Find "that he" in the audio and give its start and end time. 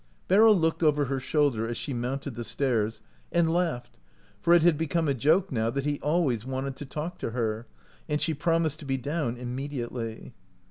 5.69-5.99